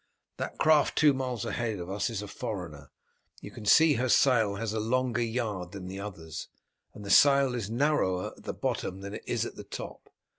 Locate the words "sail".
4.09-4.55, 7.11-7.53